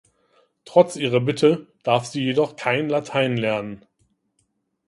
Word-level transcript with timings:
Trotz 0.65 0.95
ihrer 0.95 1.19
Bitte 1.19 1.67
darf 1.83 2.07
sie 2.07 2.23
jedoch 2.23 2.55
kein 2.55 2.89
Latein 2.89 3.37
lernen. 3.37 3.85